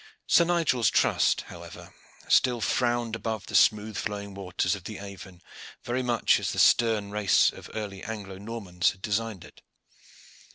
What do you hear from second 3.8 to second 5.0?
flowing waters of the